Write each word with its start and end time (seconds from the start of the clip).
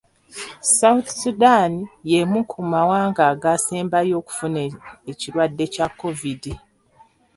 South 0.77 1.07
Sudan 1.21 1.71
y'emu 2.09 2.39
ku 2.51 2.59
mawanga 2.73 3.21
agaasembayo 3.31 4.13
okufuna 4.21 4.61
ekirwadde 5.11 5.65
kya 5.73 5.87
Kovidi. 5.99 6.53